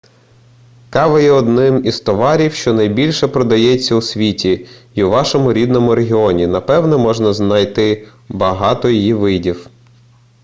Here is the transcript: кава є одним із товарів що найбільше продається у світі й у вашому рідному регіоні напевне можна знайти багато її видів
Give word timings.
кава 0.89 1.21
є 1.21 1.31
одним 1.31 1.85
із 1.85 1.99
товарів 1.99 2.53
що 2.53 2.73
найбільше 2.73 3.27
продається 3.27 3.95
у 3.95 4.01
світі 4.01 4.67
й 4.95 5.01
у 5.01 5.09
вашому 5.09 5.53
рідному 5.53 5.95
регіоні 5.95 6.47
напевне 6.47 6.97
можна 6.97 7.33
знайти 7.33 8.07
багато 8.29 8.89
її 8.89 9.13
видів 9.13 9.67